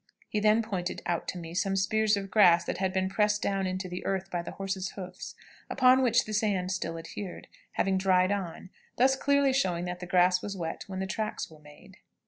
He 0.29 0.39
then 0.39 0.63
pointed 0.63 1.03
out 1.05 1.27
to 1.27 1.37
me 1.37 1.53
some 1.53 1.75
spears 1.75 2.17
of 2.17 2.31
grass 2.31 2.63
that 2.65 2.79
had 2.79 2.91
been 2.91 3.07
pressed 3.07 3.43
down 3.43 3.67
into 3.67 3.87
the 3.87 4.03
earth 4.03 4.31
by 4.31 4.41
the 4.41 4.53
horses' 4.53 4.93
hoofs, 4.93 5.35
upon 5.69 6.01
which 6.01 6.25
the 6.25 6.33
sand 6.33 6.71
still 6.71 6.97
adhered, 6.97 7.47
having 7.73 7.99
dried 7.99 8.31
on, 8.31 8.71
thus 8.97 9.15
clearly 9.15 9.53
showing 9.53 9.85
that 9.85 9.99
the 9.99 10.07
grass 10.07 10.41
was 10.41 10.57
wet 10.57 10.85
when 10.87 11.01
the 11.01 11.05
tracks 11.05 11.51
were 11.51 11.59
made. 11.59 11.97